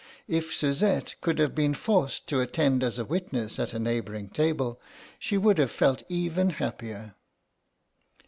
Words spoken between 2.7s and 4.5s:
as a witness at a neighbouring